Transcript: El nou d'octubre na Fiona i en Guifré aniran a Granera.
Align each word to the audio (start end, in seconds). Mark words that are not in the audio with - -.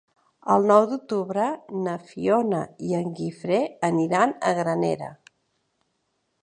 El 0.51 0.63
nou 0.69 0.85
d'octubre 0.93 1.43
na 1.87 1.93
Fiona 2.07 2.63
i 2.89 2.97
en 3.01 3.13
Guifré 3.21 3.61
aniran 3.91 4.35
a 4.53 4.57
Granera. 4.63 5.13